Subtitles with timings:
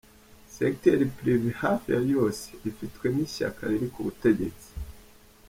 [0.55, 4.69] Secteur privé, hafi ya yose, ifitwe n’ishyaka riri ku butegetsi.